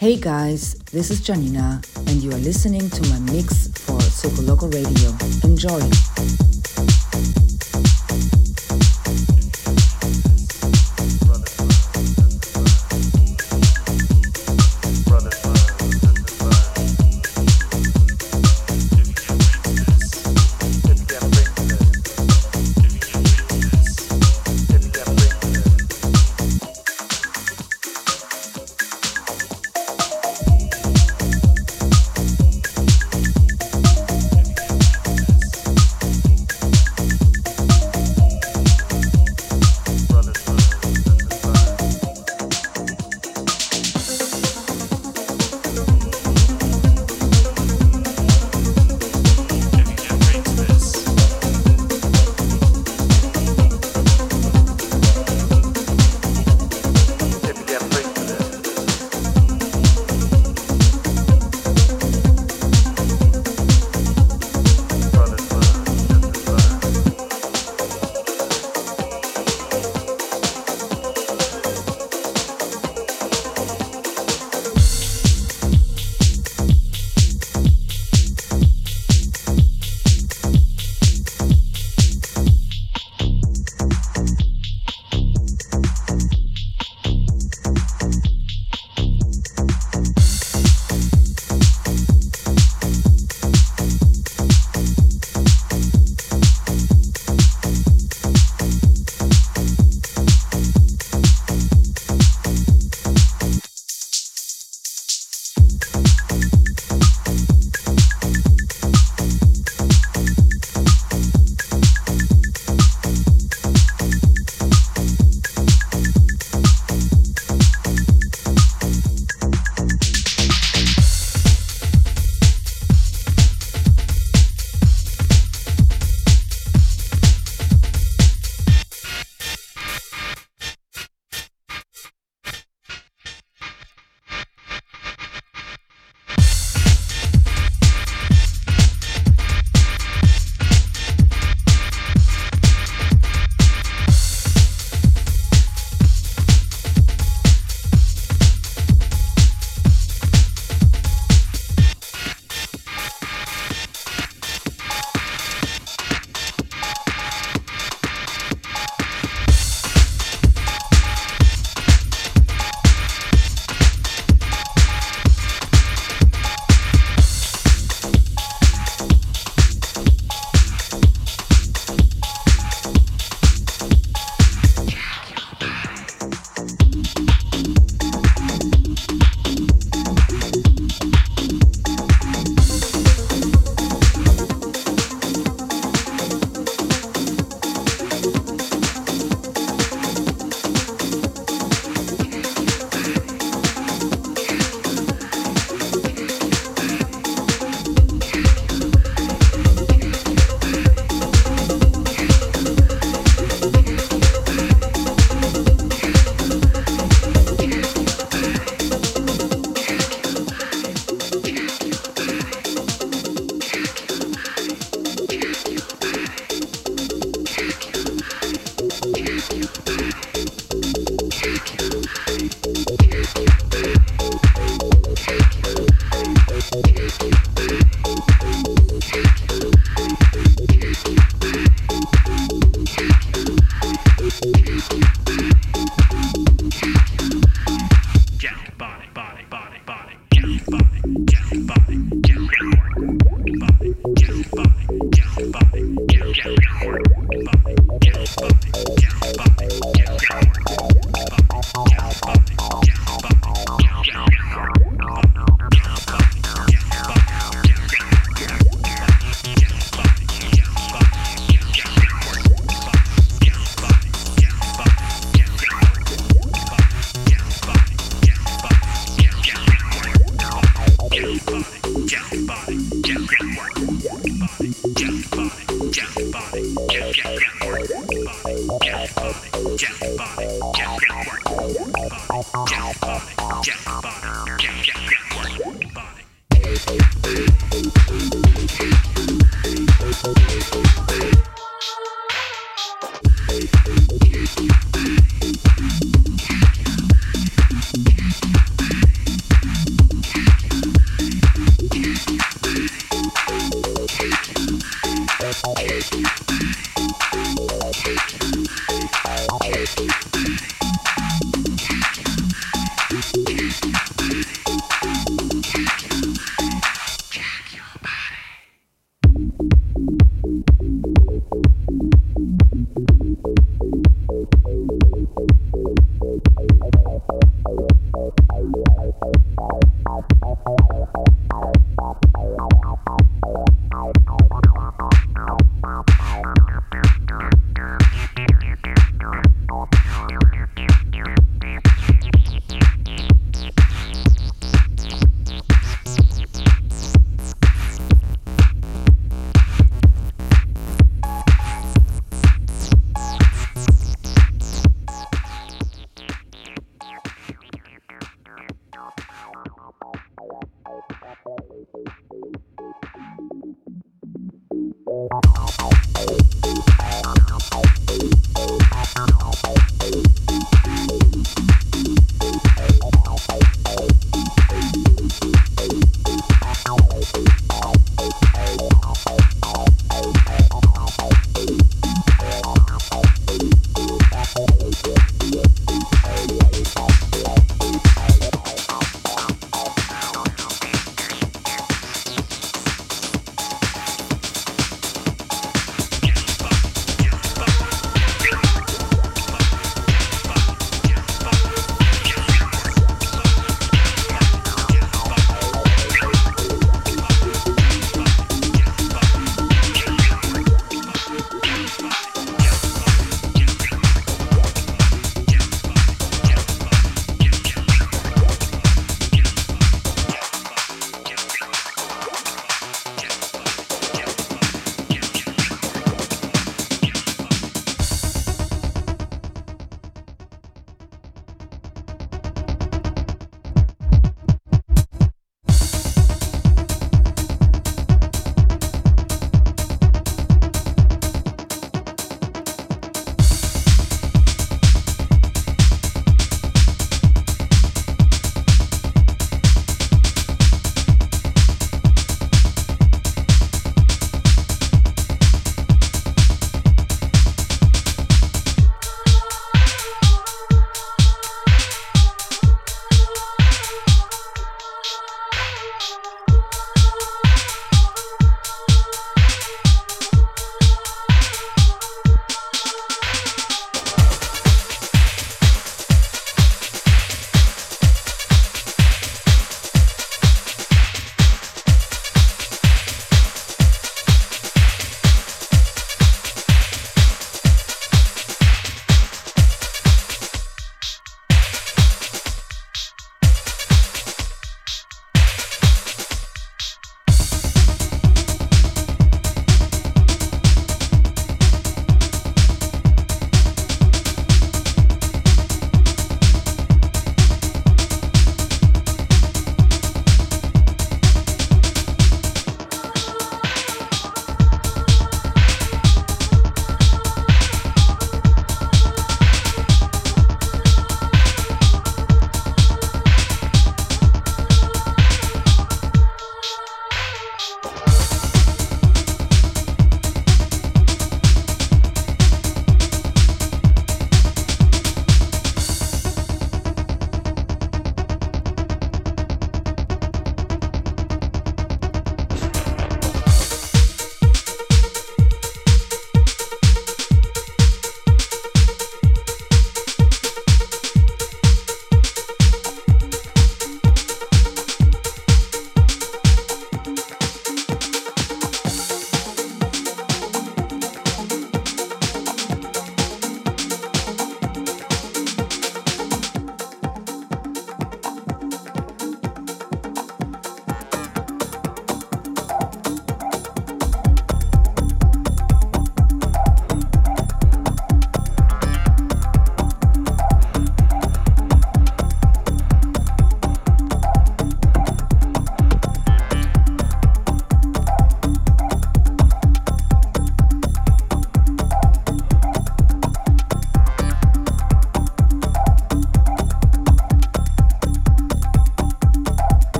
[0.00, 5.10] Hey guys, this is Janina, and you are listening to my mix for Circoloco Radio.
[5.46, 6.59] Enjoy!